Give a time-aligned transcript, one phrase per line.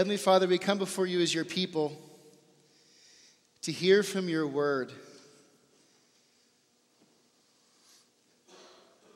[0.00, 1.94] Heavenly Father, we come before you as your people
[3.60, 4.92] to hear from your word.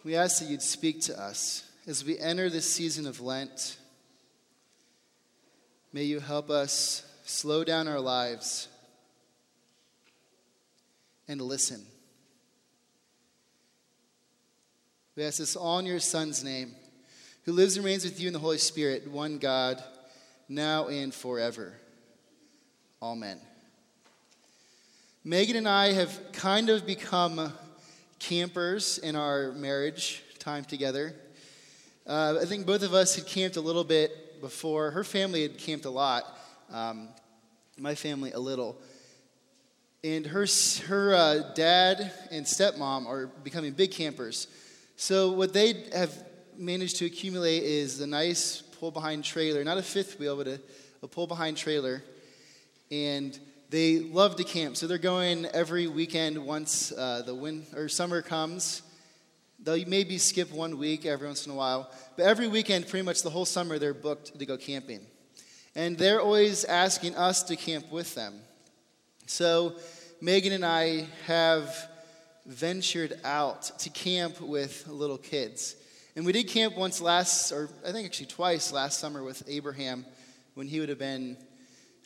[0.04, 3.78] We ask that you'd speak to us as we enter this season of Lent.
[5.94, 8.68] May you help us slow down our lives
[11.26, 11.82] and listen.
[15.16, 16.74] We ask this all in your Son's name,
[17.46, 19.82] who lives and reigns with you in the Holy Spirit, one God,
[20.54, 21.74] now and forever.
[23.02, 23.40] Amen.
[25.24, 27.52] Megan and I have kind of become
[28.18, 31.14] campers in our marriage time together.
[32.06, 34.90] Uh, I think both of us had camped a little bit before.
[34.90, 36.38] Her family had camped a lot,
[36.70, 37.08] um,
[37.78, 38.78] my family a little.
[40.04, 40.46] And her,
[40.86, 44.48] her uh, dad and stepmom are becoming big campers.
[44.96, 46.12] So, what they have
[46.58, 50.60] managed to accumulate is a nice pull behind trailer, not a fifth wheel, but a,
[51.02, 52.02] a pull behind trailer.
[52.90, 53.38] And
[53.70, 58.20] they love to camp, so they're going every weekend once uh, the win- or summer
[58.20, 58.82] comes.
[59.58, 63.22] They'll maybe skip one week every once in a while, but every weekend, pretty much
[63.22, 65.00] the whole summer, they're booked to go camping.
[65.74, 68.34] And they're always asking us to camp with them.
[69.24, 69.76] So
[70.20, 71.74] Megan and I have
[72.44, 75.76] ventured out to camp with little kids.
[76.16, 80.06] And we did camp once last, or I think actually twice last summer with Abraham
[80.54, 81.36] when he would have been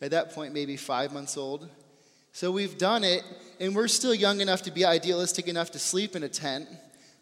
[0.00, 1.68] at that point, maybe five months old.
[2.32, 3.22] So we've done it,
[3.60, 6.68] and we're still young enough to be idealistic enough to sleep in a tent.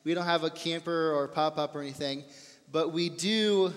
[0.05, 2.23] We don't have a camper or pop up or anything,
[2.71, 3.73] but we do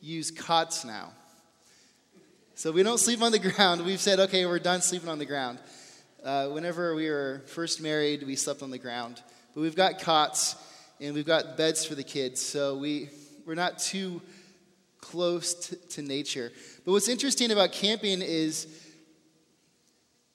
[0.00, 1.12] use cots now.
[2.54, 3.84] So we don't sleep on the ground.
[3.84, 5.58] We've said, okay, we're done sleeping on the ground.
[6.24, 9.20] Uh, whenever we were first married, we slept on the ground.
[9.54, 10.54] But we've got cots
[11.02, 13.10] and we've got beds for the kids, so we,
[13.44, 14.22] we're not too
[15.00, 16.52] close to, to nature.
[16.84, 18.68] But what's interesting about camping is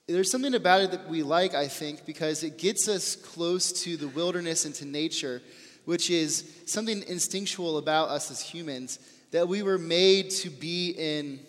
[0.08, 3.96] there's something about it that we like, I think, because it gets us close to
[3.96, 5.42] the wilderness and to nature,
[5.86, 9.00] which is something instinctual about us as humans,
[9.32, 11.40] that we were made to be in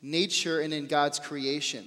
[0.00, 1.84] nature and in God's creation.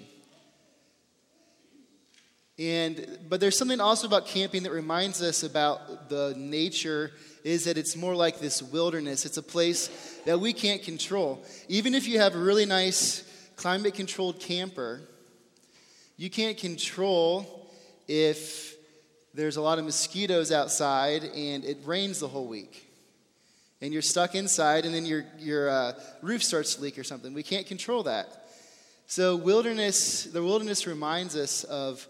[2.60, 7.12] And but there's something also about camping that reminds us about the nature
[7.44, 9.26] is that it's more like this wilderness.
[9.26, 11.44] It's a place that we can't control.
[11.68, 13.24] Even if you have a really nice
[13.56, 15.02] climate controlled camper,
[16.18, 17.70] you can't control
[18.08, 18.76] if
[19.34, 22.90] there's a lot of mosquitoes outside and it rains the whole week.
[23.82, 25.94] And you're stuck inside and then your, your uh,
[26.24, 27.36] roof starts to leak or something.
[27.36, 28.48] We can't control that.
[29.06, 32.06] So, wilderness, the wilderness reminds us of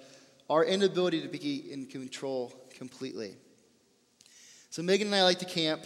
[0.49, 3.35] our inability to be in control completely.
[4.69, 5.85] So, Megan and I like to camp.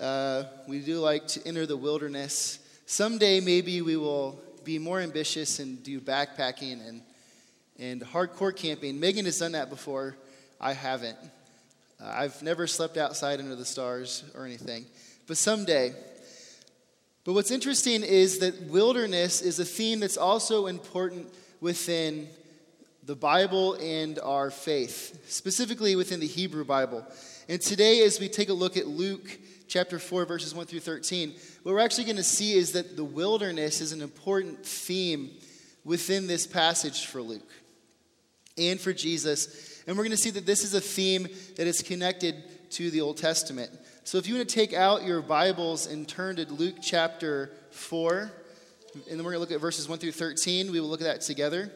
[0.00, 2.58] Uh, we do like to enter the wilderness.
[2.86, 7.02] Someday, maybe we will be more ambitious and do backpacking and,
[7.78, 8.98] and hardcore camping.
[8.98, 10.16] Megan has done that before.
[10.60, 11.16] I haven't.
[12.00, 14.86] Uh, I've never slept outside under the stars or anything.
[15.26, 15.94] But someday.
[17.24, 22.28] But what's interesting is that wilderness is a theme that's also important within
[23.06, 27.06] the Bible and our faith, specifically within the Hebrew Bible.
[27.48, 31.32] And today, as we take a look at Luke chapter 4, verses 1 through 13,
[31.62, 35.30] what we're actually going to see is that the wilderness is an important theme
[35.84, 37.48] within this passage for Luke
[38.58, 39.84] and for Jesus.
[39.86, 42.34] And we're going to see that this is a theme that is connected
[42.72, 43.70] to the Old Testament.
[44.02, 48.32] So if you want to take out your Bibles and turn to Luke chapter 4,
[48.94, 51.04] and then we're going to look at verses 1 through 13, we will look at
[51.04, 51.70] that together.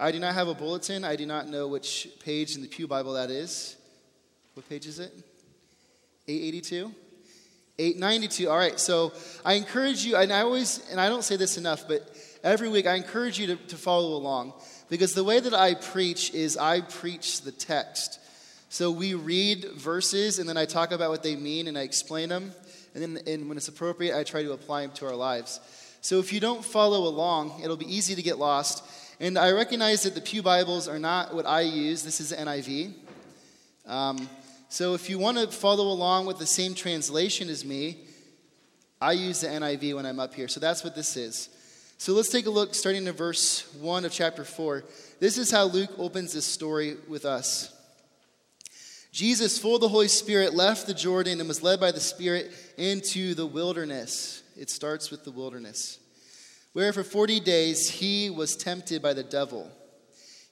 [0.00, 1.04] I do not have a bulletin.
[1.04, 3.76] I do not know which page in the Pew Bible that is.
[4.54, 5.12] What page is it?
[6.26, 6.90] 882?
[7.78, 8.48] 892.
[8.48, 9.12] All right, so
[9.44, 12.10] I encourage you, and I always, and I don't say this enough, but
[12.42, 14.54] every week I encourage you to, to follow along
[14.88, 18.20] because the way that I preach is I preach the text.
[18.70, 22.30] So we read verses and then I talk about what they mean and I explain
[22.30, 22.52] them.
[22.94, 25.60] And then and when it's appropriate, I try to apply them to our lives.
[26.00, 28.82] So if you don't follow along, it'll be easy to get lost.
[29.22, 32.02] And I recognize that the Pew Bibles are not what I use.
[32.02, 32.94] This is NIV.
[33.86, 34.30] Um,
[34.70, 37.98] so if you want to follow along with the same translation as me,
[38.98, 40.48] I use the NIV when I'm up here.
[40.48, 41.50] So that's what this is.
[41.98, 44.84] So let's take a look starting in verse 1 of chapter 4.
[45.18, 47.76] This is how Luke opens this story with us.
[49.12, 52.52] Jesus, full of the Holy Spirit, left the Jordan and was led by the Spirit
[52.78, 54.42] into the wilderness.
[54.56, 55.98] It starts with the wilderness,
[56.72, 59.70] where for 40 days he was tempted by the devil.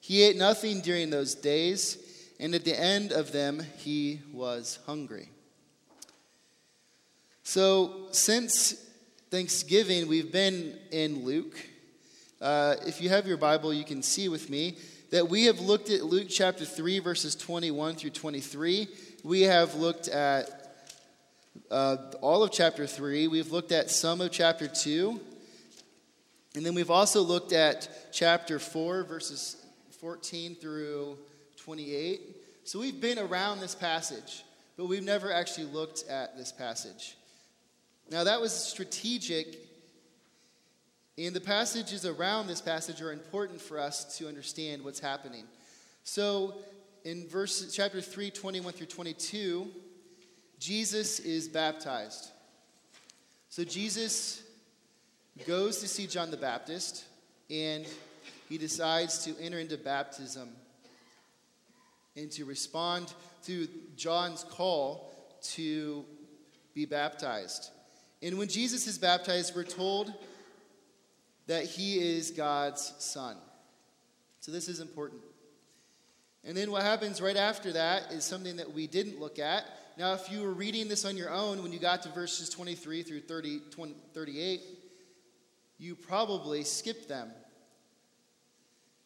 [0.01, 1.99] He ate nothing during those days
[2.41, 5.31] and at the end of them he was hungry.
[7.43, 8.75] So, since
[9.31, 11.57] Thanksgiving, we've been in Luke.
[12.41, 14.77] Uh, if you have your Bible, you can see with me
[15.11, 18.89] that we have looked at Luke chapter 3, verses 21 through 23.
[19.25, 20.51] We have looked at
[21.71, 23.29] uh, all of chapter 3.
[23.29, 25.19] We've looked at some of chapter 2.
[26.55, 29.65] And then we've also looked at chapter 4, verses
[30.01, 31.19] 14 through
[31.59, 32.21] 28.
[32.65, 34.45] So we've been around this passage,
[34.77, 37.17] but we've never actually looked at this passage.
[38.11, 39.59] Now, that was strategic,
[41.19, 45.45] and the passages around this passage are important for us to understand what's happening.
[46.05, 46.55] So,
[47.05, 49.69] in verse chapter 3, 21 through 22,
[50.59, 52.31] Jesus is baptized.
[53.51, 54.43] So, Jesus
[55.47, 57.05] goes to see John the Baptist,
[57.51, 57.87] and
[58.49, 60.51] he decides to enter into baptism
[62.17, 63.13] and to respond
[63.45, 65.13] to John's call
[65.55, 66.05] to
[66.75, 67.71] be baptized.
[68.23, 70.13] And when Jesus is baptized, we're told
[71.47, 73.37] that he is God's son.
[74.41, 75.23] So this is important.
[76.45, 79.65] And then what happens right after that is something that we didn't look at.
[79.97, 83.03] Now, if you were reading this on your own, when you got to verses 23
[83.03, 84.61] through 30, 20, 38,
[85.79, 87.31] you probably skipped them.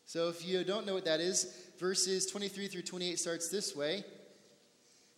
[0.07, 4.05] So if you don't know what that is, verses 23 through 28 starts this way.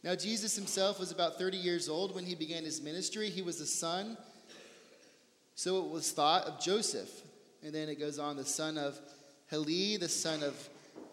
[0.03, 3.31] Now, Jesus himself was about 30 years old when he began his ministry.
[3.31, 4.19] He was the son,
[5.55, 7.11] so it was thought, of Joseph.
[7.63, 9.01] And then it goes on the son of
[9.51, 10.55] Heli, the son of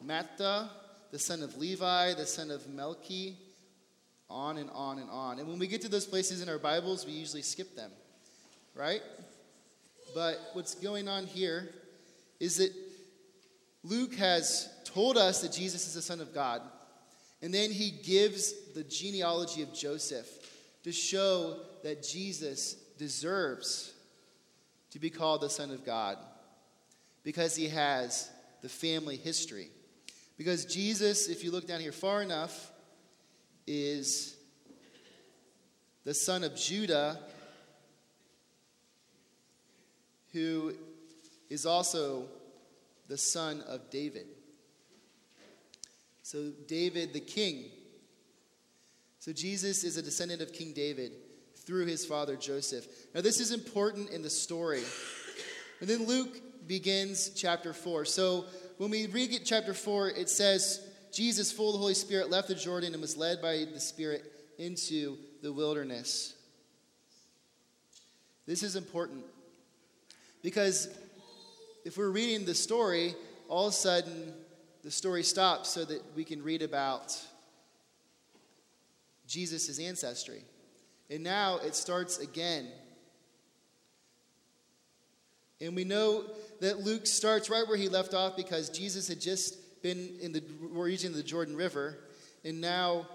[0.06, 0.70] Matthat,
[1.12, 3.36] the son of Levi, the son of Melchi,
[4.30, 5.40] on and on and on.
[5.40, 7.92] And when we get to those places in our Bibles, we usually skip them,
[8.76, 9.02] right?
[10.14, 11.70] But what's going on here
[12.40, 12.72] is that
[13.84, 16.62] Luke has told us that Jesus is the Son of God.
[17.42, 20.28] And then he gives the genealogy of Joseph
[20.84, 23.94] to show that Jesus deserves
[24.92, 26.18] to be called the Son of God
[27.24, 28.30] because he has
[28.62, 29.70] the family history.
[30.38, 32.72] Because Jesus, if you look down here far enough,
[33.68, 34.36] is
[36.04, 37.20] the son of Judah,
[40.34, 40.74] who
[41.50, 42.26] is also
[43.08, 44.26] the son of David.
[46.24, 47.66] So, David the king.
[49.20, 51.12] So, Jesus is a descendant of King David
[51.66, 52.88] through his father Joseph.
[53.14, 54.84] Now, this is important in the story.
[55.82, 58.06] And then Luke begins chapter 4.
[58.06, 58.46] So,
[58.78, 62.56] when we read chapter 4, it says, Jesus, full of the Holy Spirit, left the
[62.56, 64.24] Jordan and was led by the Spirit
[64.58, 66.34] into the wilderness.
[68.48, 69.26] This is important
[70.42, 70.90] because
[71.86, 73.16] if we're reading the story,
[73.48, 74.34] all of a sudden
[74.84, 77.20] the story stops so that we can read about
[79.28, 80.44] Jesus' ancestry.
[81.10, 82.68] And now it starts again.
[85.60, 86.26] And we know
[86.60, 90.44] that Luke starts right where he left off because Jesus had just been in the
[90.60, 91.98] region of the Jordan River.
[92.44, 93.08] And now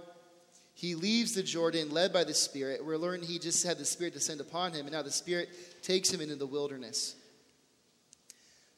[0.75, 2.85] he leaves the Jordan led by the Spirit.
[2.85, 4.87] We're learning he just had the Spirit descend upon him.
[4.87, 5.49] And now the Spirit
[5.87, 7.15] takes him into the wilderness.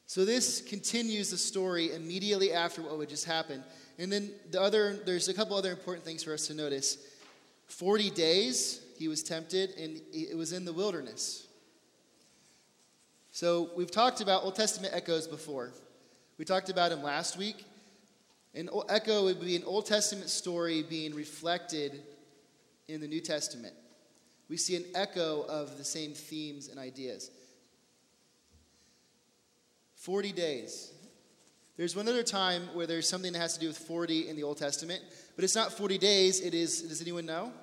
[0.05, 3.63] So this continues the story immediately after what would just happen.
[3.97, 6.97] And then the other there's a couple other important things for us to notice.
[7.67, 11.47] 40 days he was tempted and it was in the wilderness.
[13.31, 15.71] So we've talked about Old Testament echoes before.
[16.37, 17.65] We talked about them last week.
[18.53, 22.01] An echo would be an Old Testament story being reflected
[22.87, 23.73] in the New Testament.
[24.49, 27.29] We see an echo of the same themes and ideas.
[29.95, 30.91] 40 days.
[31.77, 34.43] There's one other time where there's something that has to do with 40 in the
[34.43, 35.01] Old Testament,
[35.35, 37.53] but it's not 40 days, it is, does anyone know?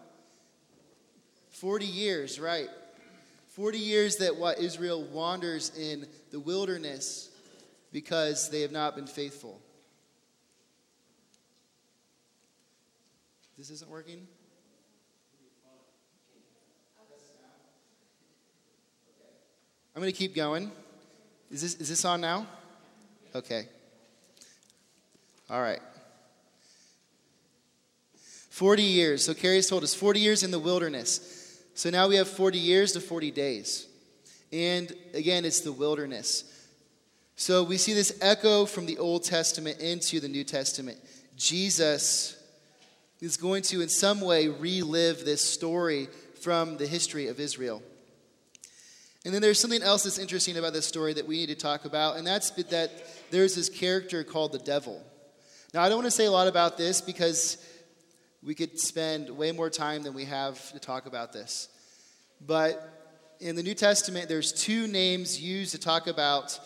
[1.50, 2.68] 40 years, right.
[3.48, 7.30] 40 years that what Israel wanders in the wilderness
[7.92, 9.60] because they have not been faithful.
[13.56, 14.26] This isn't working?
[19.96, 20.70] I'm going to keep going.
[21.50, 22.46] Is this, is this on now?
[23.34, 23.66] Okay.
[25.48, 25.80] All right.
[28.50, 29.24] 40 years.
[29.24, 31.62] So Carrie's told us 40 years in the wilderness.
[31.72, 33.86] So now we have 40 years to 40 days.
[34.52, 36.44] And again, it's the wilderness.
[37.36, 40.98] So we see this echo from the Old Testament into the New Testament.
[41.38, 42.38] Jesus
[43.22, 46.08] is going to, in some way, relive this story
[46.42, 47.82] from the history of Israel.
[49.26, 51.84] And then there's something else that's interesting about this story that we need to talk
[51.84, 52.92] about, and that's that
[53.32, 55.02] there's this character called the devil.
[55.74, 57.58] Now, I don't want to say a lot about this because
[58.40, 61.68] we could spend way more time than we have to talk about this.
[62.40, 66.60] But in the New Testament, there's two names used to talk about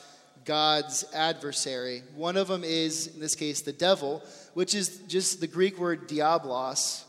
[0.44, 2.02] God's adversary.
[2.14, 6.08] One of them is, in this case, the devil, which is just the Greek word
[6.08, 7.06] diablos,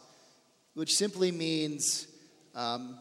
[0.75, 2.07] which simply means
[2.55, 2.97] um,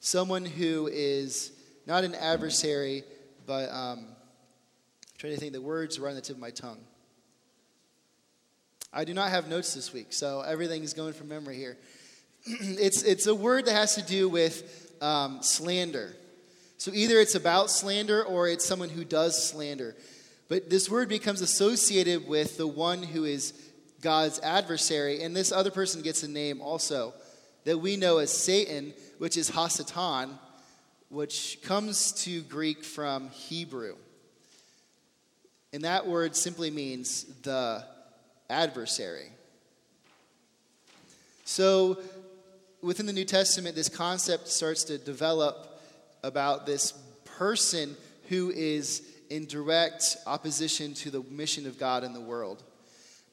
[0.00, 1.52] someone who is
[1.88, 3.02] not an adversary,
[3.46, 4.06] but um, I'm
[5.16, 6.78] trying to think, the words are on the tip of my tongue.
[8.92, 11.78] I do not have notes this week, so everything is going from memory here.
[12.44, 16.14] it's, it's a word that has to do with um, slander.
[16.76, 19.96] So either it's about slander or it's someone who does slander.
[20.48, 23.54] But this word becomes associated with the one who is
[24.02, 27.14] God's adversary, and this other person gets a name also
[27.64, 30.38] that we know as Satan, which is Hasatan,
[31.10, 33.96] which comes to Greek from Hebrew.
[35.72, 37.84] And that word simply means the
[38.48, 39.28] adversary.
[41.44, 41.98] So,
[42.82, 45.80] within the New Testament, this concept starts to develop
[46.22, 46.92] about this
[47.24, 47.96] person
[48.28, 52.62] who is in direct opposition to the mission of God in the world.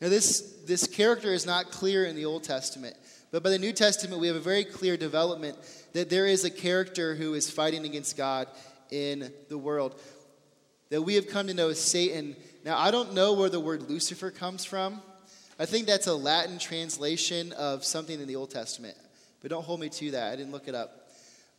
[0.02, 2.96] Now, this, this character is not clear in the Old Testament,
[3.36, 5.58] but by the New Testament, we have a very clear development
[5.92, 8.48] that there is a character who is fighting against God
[8.92, 10.00] in the world.
[10.90, 12.38] That we have come to know as Satan.
[12.64, 15.02] Now, I don't know where the word Lucifer comes from.
[15.60, 18.96] I think that's a Latin translation of something in the Old Testament,
[19.42, 20.32] but don't hold me to that.
[20.32, 21.10] I didn't look it up.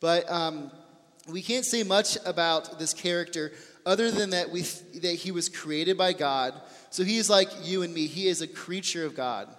[0.00, 0.71] But um,
[1.28, 3.52] we can't say much about this character
[3.85, 6.54] other than that, we, that he was created by God.
[6.88, 9.54] So he is like you and me, he is a creature of God.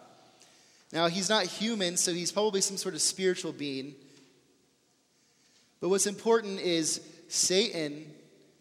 [0.94, 3.96] Now, he's not human, so he's probably some sort of spiritual being.
[5.82, 8.06] But what's important is Satan,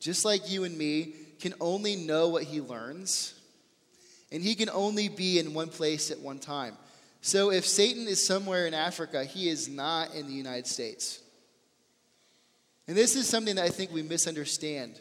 [0.01, 3.35] just like you and me, can only know what he learns,
[4.33, 6.77] and he can only be in one place at one time.
[7.21, 11.21] So if Satan is somewhere in Africa, he is not in the United States.
[12.89, 14.99] And this is something that I think we misunderstand.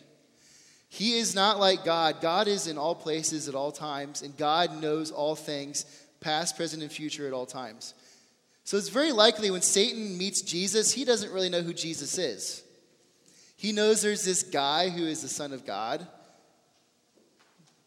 [0.90, 2.22] He is not like God.
[2.22, 5.86] God is in all places at all times, and God knows all things,
[6.26, 7.94] past, present, and future at all times.
[8.64, 12.64] So it's very likely when Satan meets Jesus, he doesn't really know who Jesus is.
[13.56, 16.06] He knows there's this guy who is the Son of God.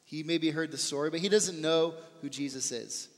[0.05, 3.09] He maybe heard the story, but he doesn't know who Jesus is.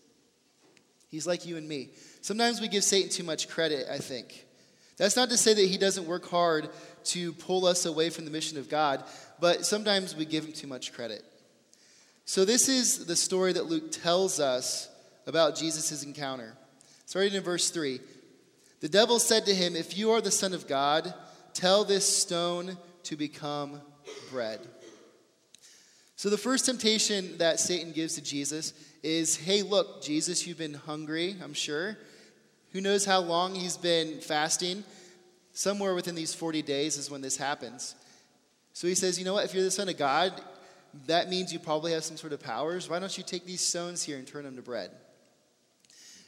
[1.10, 1.90] He's like you and me.
[2.22, 4.46] Sometimes we give Satan too much credit, I think.
[4.96, 6.70] That's not to say that he doesn't work hard
[7.04, 9.04] to pull us away from the mission of God,
[9.38, 11.22] but sometimes we give him too much credit.
[12.24, 14.89] So, this is the story that Luke tells us
[15.26, 16.54] about Jesus' encounter.
[17.06, 18.00] Starting in verse 3.
[18.80, 21.12] The devil said to him, If you are the Son of God,
[21.52, 23.80] tell this stone to become
[24.30, 24.60] bread.
[26.16, 30.74] So, the first temptation that Satan gives to Jesus is Hey, look, Jesus, you've been
[30.74, 31.96] hungry, I'm sure.
[32.72, 34.84] Who knows how long he's been fasting?
[35.52, 37.94] Somewhere within these 40 days is when this happens.
[38.72, 39.44] So he says, You know what?
[39.44, 40.32] If you're the Son of God,
[41.06, 42.88] that means you probably have some sort of powers.
[42.88, 44.90] Why don't you take these stones here and turn them to bread?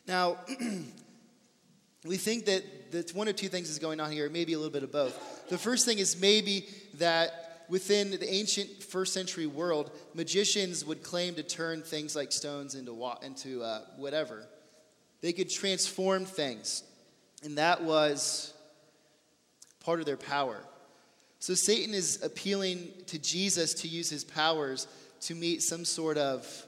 [0.06, 0.38] Now,
[2.04, 4.72] we think that, that one or two things is going on here, maybe a little
[4.72, 5.48] bit of both.
[5.48, 11.34] The first thing is maybe that within the ancient first century world, magicians would claim
[11.36, 12.92] to turn things like stones into,
[13.22, 14.46] into uh, whatever.
[15.20, 16.82] They could transform things,
[17.44, 18.52] and that was
[19.80, 20.58] part of their power.
[21.38, 24.86] So Satan is appealing to Jesus to use his powers
[25.22, 26.66] to meet some sort of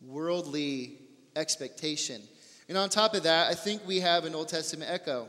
[0.00, 0.98] worldly
[1.36, 2.22] expectation.
[2.68, 5.28] And on top of that, I think we have an Old Testament echo.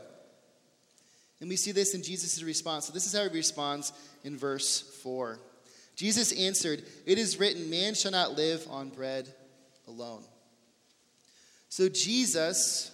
[1.40, 2.86] And we see this in Jesus' response.
[2.86, 3.92] So this is how he responds
[4.24, 5.38] in verse 4.
[5.94, 9.28] Jesus answered, It is written, Man shall not live on bread
[9.86, 10.22] alone.
[11.68, 12.90] So Jesus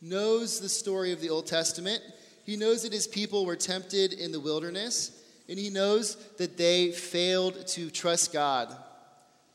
[0.00, 2.00] knows the story of the Old Testament.
[2.44, 6.92] He knows that his people were tempted in the wilderness, and he knows that they
[6.92, 8.72] failed to trust God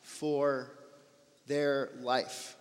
[0.01, 0.71] for
[1.47, 2.56] their life.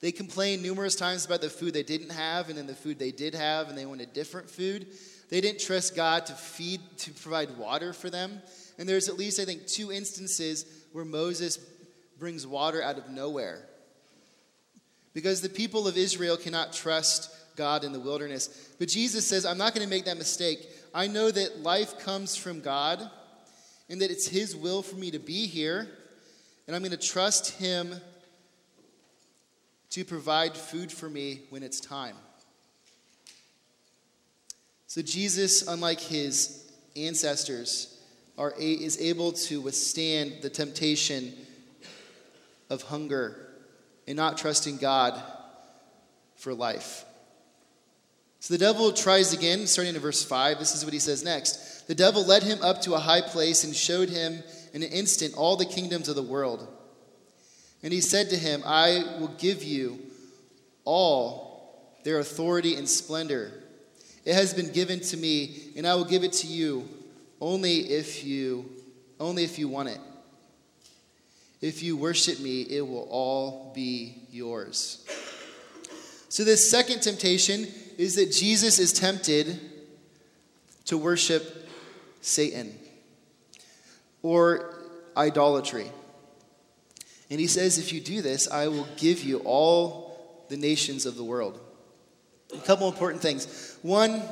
[0.00, 3.10] They complained numerous times about the food they didn't have and then the food they
[3.10, 4.86] did have, and they wanted different food.
[5.28, 8.40] They didn't trust God to feed, to provide water for them.
[8.78, 11.58] And there's at least, I think, two instances where Moses
[12.18, 13.66] brings water out of nowhere.
[15.14, 18.74] Because the people of Israel cannot trust God in the wilderness.
[18.78, 20.68] But Jesus says, I'm not going to make that mistake.
[20.94, 23.02] I know that life comes from God
[23.90, 25.88] and that it's His will for me to be here.
[26.66, 27.94] And I'm going to trust Him
[29.90, 32.16] to provide food for me when it's time.
[34.86, 38.00] So Jesus, unlike his ancestors,
[38.38, 41.34] are, is able to withstand the temptation
[42.70, 43.48] of hunger
[44.06, 45.20] and not trusting God
[46.36, 47.04] for life.
[48.40, 50.58] So the devil tries again, starting in verse 5.
[50.58, 51.88] This is what he says next.
[51.88, 54.42] The devil led him up to a high place and showed him
[54.72, 56.66] in an instant all the kingdoms of the world.
[57.82, 59.98] And he said to him, I will give you
[60.84, 63.52] all their authority and splendor.
[64.24, 66.88] It has been given to me, and I will give it to you
[67.40, 68.68] only if you
[69.20, 70.00] only if you want it.
[71.60, 75.04] If you worship me, it will all be yours.
[76.28, 77.66] So this second temptation
[77.96, 79.58] is that Jesus is tempted
[80.84, 81.68] to worship
[82.20, 82.78] Satan
[84.22, 84.74] or
[85.16, 85.90] idolatry.
[87.30, 91.16] And he says, If you do this, I will give you all the nations of
[91.16, 91.60] the world.
[92.54, 93.76] A couple important things.
[93.82, 94.22] One,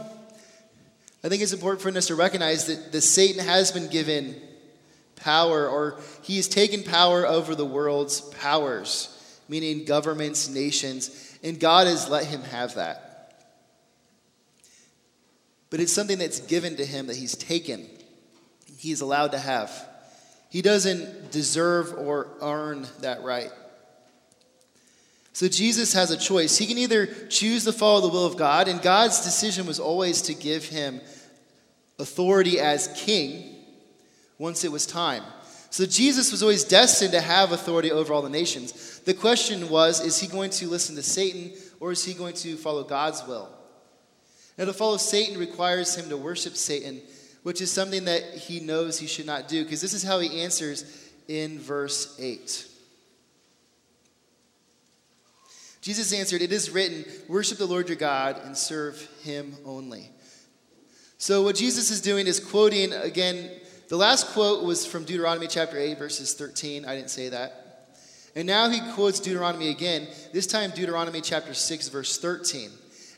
[1.22, 4.40] I think it's important for us to recognize that, that Satan has been given
[5.16, 11.86] power, or he has taken power over the world's powers, meaning governments, nations, and God
[11.86, 13.06] has let him have that.
[15.68, 17.86] But it's something that's given to him that he's taken,
[18.78, 19.70] he's allowed to have.
[20.48, 23.50] He doesn't deserve or earn that right.
[25.32, 26.56] So Jesus has a choice.
[26.56, 30.22] He can either choose to follow the will of God, and God's decision was always
[30.22, 31.00] to give him
[31.98, 33.54] authority as king
[34.38, 35.22] once it was time.
[35.70, 39.00] So Jesus was always destined to have authority over all the nations.
[39.00, 42.56] The question was is he going to listen to Satan or is he going to
[42.56, 43.50] follow God's will?
[44.56, 47.02] Now, to follow Satan requires him to worship Satan
[47.46, 50.42] which is something that he knows he should not do, because this is how he
[50.42, 50.84] answers
[51.28, 52.66] in verse 8.
[55.80, 60.10] Jesus answered, It is written, Worship the Lord your God and serve him only.
[61.18, 63.48] So, what Jesus is doing is quoting again,
[63.86, 66.84] the last quote was from Deuteronomy chapter 8, verses 13.
[66.84, 67.86] I didn't say that.
[68.34, 72.70] And now he quotes Deuteronomy again, this time Deuteronomy chapter 6, verse 13.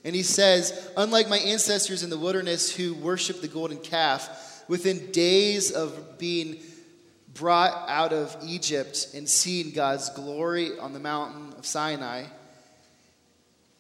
[0.04, 5.10] And he says, Unlike my ancestors in the wilderness who worshiped the golden calf, within
[5.10, 6.58] days of being
[7.34, 12.24] brought out of Egypt and seeing God's glory on the mountain of Sinai,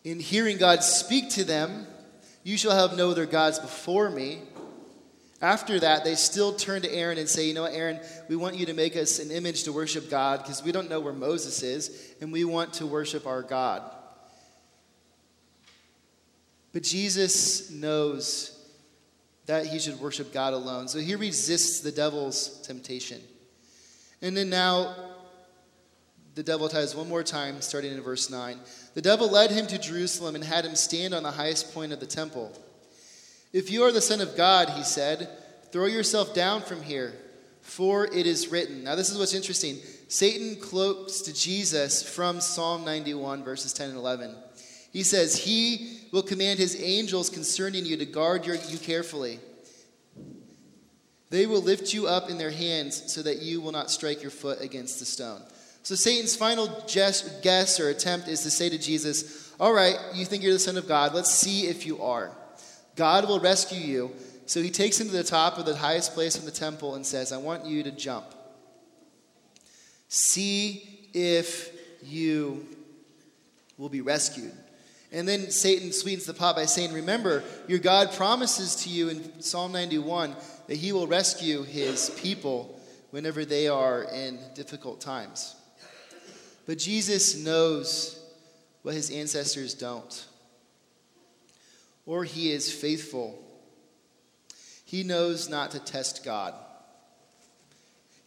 [0.04, 1.86] in hearing God speak to them,
[2.42, 4.38] you shall have no other gods before me.
[5.40, 8.56] After that, they still turn to Aaron and say, You know what, Aaron, we want
[8.56, 11.62] you to make us an image to worship God because we don't know where Moses
[11.62, 13.82] is, and we want to worship our God.
[16.72, 18.54] But Jesus knows
[19.46, 20.88] that he should worship God alone.
[20.88, 23.20] So he resists the devil's temptation.
[24.20, 24.94] And then now,
[26.34, 28.58] the devil tries one more time, starting in verse 9.
[28.94, 32.00] The devil led him to Jerusalem and had him stand on the highest point of
[32.00, 32.52] the temple.
[33.52, 35.28] If you are the Son of God, he said,
[35.72, 37.14] throw yourself down from here,
[37.62, 38.84] for it is written.
[38.84, 39.78] Now, this is what's interesting.
[40.08, 44.34] Satan cloaks to Jesus from Psalm 91, verses 10 and 11.
[44.92, 49.40] He says, He will command His angels concerning you to guard your, you carefully.
[51.30, 54.30] They will lift you up in their hands so that you will not strike your
[54.30, 55.42] foot against the stone.
[55.82, 60.42] So Satan's final guess or attempt is to say to Jesus, All right, you think
[60.42, 61.14] you're the Son of God.
[61.14, 62.30] Let's see if you are.
[62.96, 64.10] God will rescue you.
[64.46, 67.04] So he takes him to the top of the highest place in the temple and
[67.04, 68.24] says, I want you to jump.
[70.08, 71.70] See if
[72.02, 72.66] you
[73.76, 74.52] will be rescued.
[75.10, 79.40] And then Satan sweetens the pot by saying, Remember, your God promises to you in
[79.40, 82.78] Psalm 91 that he will rescue his people
[83.10, 85.56] whenever they are in difficult times.
[86.66, 88.22] But Jesus knows
[88.82, 90.26] what his ancestors don't,
[92.04, 93.42] or he is faithful.
[94.84, 96.54] He knows not to test God.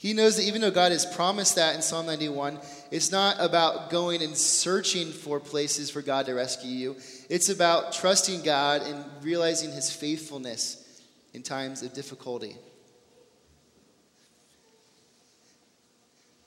[0.02, 2.58] He knows that even though God has promised that in Psalm 91,
[2.90, 6.96] it's not about going and searching for places for God to rescue you.
[7.30, 11.04] It's about trusting God and realizing his faithfulness
[11.36, 12.56] in times of difficulty.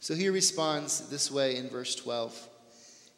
[0.01, 2.49] So he responds this way in verse 12.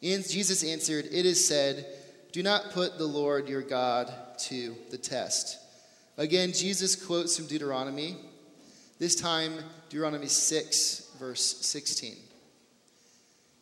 [0.03, 1.83] And Jesus answered, It is said,
[2.31, 5.57] Do not put the Lord your God to the test.
[6.15, 8.17] Again, Jesus quotes from Deuteronomy
[8.99, 9.53] this time,
[9.89, 12.15] Deuteronomy 6, verse 16.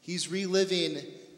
[0.01, 0.97] He's reliving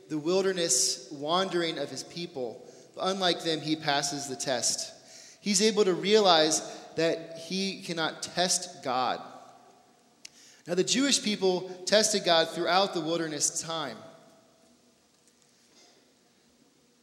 [0.10, 2.64] the wilderness wandering of his people.
[2.96, 4.94] But unlike them, he passes the test.
[5.42, 6.62] He's able to realize
[6.96, 9.22] that he cannot test God.
[10.68, 13.98] Now, the Jewish people tested God throughout the wilderness time.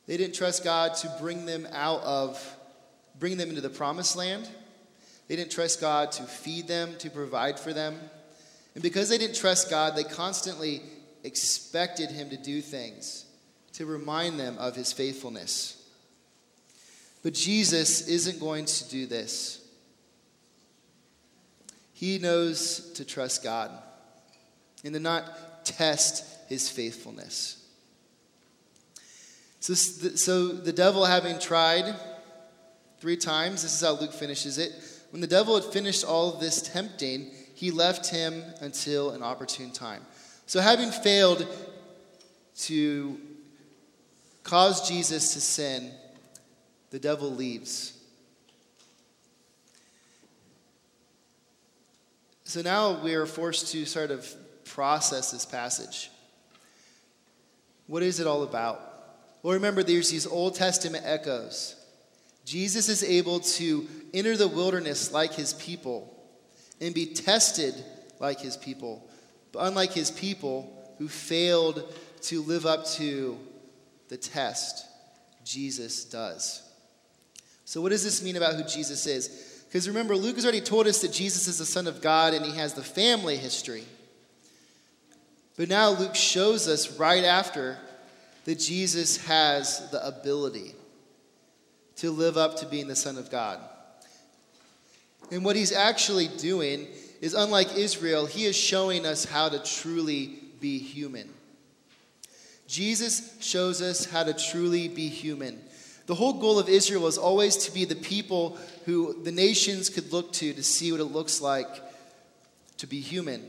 [0.06, 2.56] They didn't trust God to bring them out of,
[3.18, 4.48] bring them into the promised land.
[5.28, 7.98] They didn't trust God to feed them, to provide for them.
[8.74, 10.82] And because they didn't trust God, they constantly
[11.22, 13.24] expected Him to do things
[13.72, 15.82] to remind them of His faithfulness.
[17.22, 19.66] But Jesus isn't going to do this.
[21.94, 23.70] He knows to trust God
[24.84, 27.64] and to not test his faithfulness.
[29.60, 31.94] So, so the devil, having tried
[33.00, 34.72] three times, this is how Luke finishes it.
[35.14, 39.70] When the devil had finished all of this tempting, he left him until an opportune
[39.70, 40.02] time.
[40.46, 41.46] So, having failed
[42.62, 43.20] to
[44.42, 45.92] cause Jesus to sin,
[46.90, 47.96] the devil leaves.
[52.42, 54.28] So now we are forced to sort of
[54.64, 56.10] process this passage.
[57.86, 58.80] What is it all about?
[59.44, 61.76] Well, remember, there's these Old Testament echoes.
[62.44, 66.10] Jesus is able to enter the wilderness like his people
[66.80, 67.74] and be tested
[68.20, 69.06] like his people.
[69.52, 73.38] But unlike his people who failed to live up to
[74.08, 74.86] the test,
[75.44, 76.62] Jesus does.
[77.64, 79.64] So, what does this mean about who Jesus is?
[79.68, 82.44] Because remember, Luke has already told us that Jesus is the Son of God and
[82.44, 83.84] he has the family history.
[85.56, 87.78] But now Luke shows us right after
[88.44, 90.74] that Jesus has the ability
[91.96, 93.60] to live up to being the Son of God.
[95.34, 96.86] And what he's actually doing
[97.20, 101.28] is unlike Israel, he is showing us how to truly be human.
[102.68, 105.60] Jesus shows us how to truly be human.
[106.06, 110.12] The whole goal of Israel was always to be the people who the nations could
[110.12, 111.82] look to to see what it looks like
[112.76, 113.44] to be human,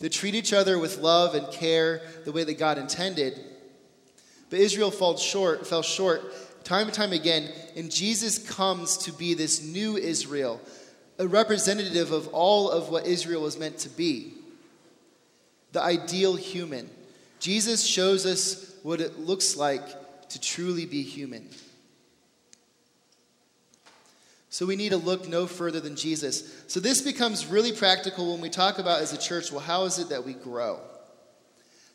[0.00, 3.38] to treat each other with love and care the way that God intended.
[4.50, 9.34] But Israel fell short, fell short time and time again, and Jesus comes to be
[9.34, 10.60] this new Israel,
[11.18, 14.34] a representative of all of what Israel was meant to be
[15.72, 16.88] the ideal human.
[17.40, 21.48] Jesus shows us what it looks like to truly be human.
[24.50, 26.62] So we need to look no further than Jesus.
[26.66, 29.98] So this becomes really practical when we talk about as a church well, how is
[29.98, 30.78] it that we grow?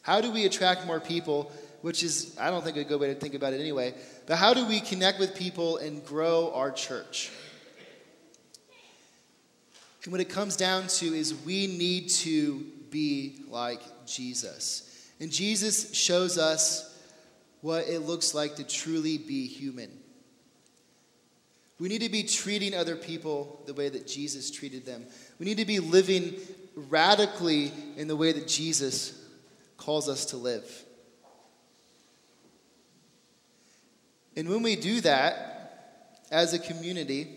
[0.02, 1.52] How do we attract more people?
[1.82, 3.94] Which is, I don't think a good way to think about it anyway.
[4.26, 7.30] But how do we connect with people and grow our church?
[10.08, 15.12] And what it comes down to is we need to be like Jesus.
[15.20, 16.98] And Jesus shows us
[17.60, 19.92] what it looks like to truly be human.
[21.78, 25.04] We need to be treating other people the way that Jesus treated them.
[25.40, 26.36] We need to be living
[26.74, 29.22] radically in the way that Jesus
[29.76, 30.86] calls us to live.
[34.38, 37.37] And when we do that as a community,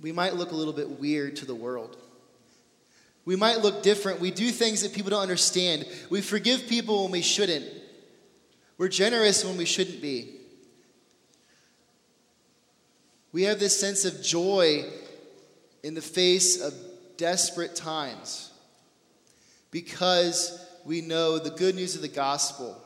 [0.00, 1.96] we might look a little bit weird to the world.
[3.24, 4.20] We might look different.
[4.20, 5.86] We do things that people don't understand.
[6.08, 7.66] We forgive people when we shouldn't.
[8.78, 10.36] We're generous when we shouldn't be.
[13.32, 14.84] We have this sense of joy
[15.82, 16.72] in the face of
[17.16, 18.50] desperate times
[19.70, 22.80] because we know the good news of the gospel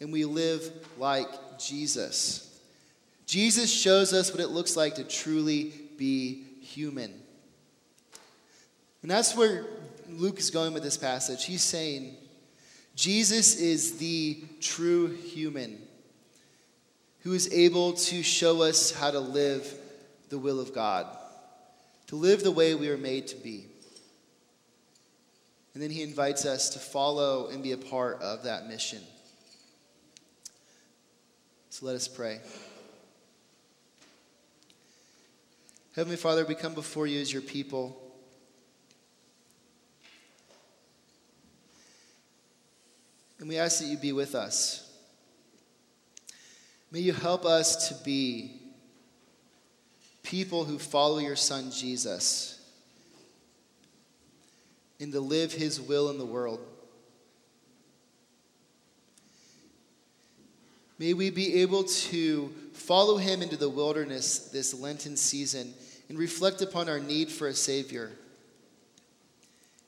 [0.00, 2.60] and we live like Jesus.
[3.24, 7.14] Jesus shows us what it looks like to truly be human.
[9.02, 9.64] And that's where
[10.08, 11.44] Luke is going with this passage.
[11.44, 12.16] He's saying,
[12.96, 15.78] Jesus is the true human
[17.20, 19.72] who is able to show us how to live
[20.28, 21.06] the will of God,
[22.08, 23.66] to live the way we are made to be.
[25.72, 29.02] And then he invites us to follow and be a part of that mission.
[31.70, 32.40] So let us pray.
[35.94, 37.98] Heavenly Father, we come before you as your people.
[43.38, 44.90] And we ask that you be with us.
[46.90, 48.62] May you help us to be
[50.22, 52.58] people who follow your Son Jesus
[54.98, 56.60] and to live his will in the world.
[60.98, 65.74] May we be able to follow him into the wilderness this Lenten season
[66.08, 68.10] and reflect upon our need for a Savior.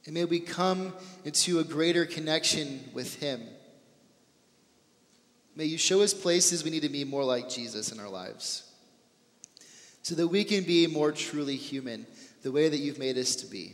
[0.06, 0.92] And may we come
[1.24, 3.42] into a greater connection with him.
[5.56, 8.70] May you show us places we need to be more like Jesus in our lives
[10.02, 12.06] so that we can be more truly human
[12.42, 13.72] the way that you've made us to be.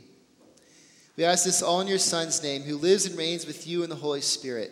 [1.16, 3.90] We ask this all in your Son's name, who lives and reigns with you in
[3.90, 4.70] the Holy Spirit,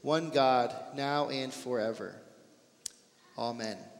[0.00, 2.14] one God, now and forever.
[3.36, 3.93] Amen.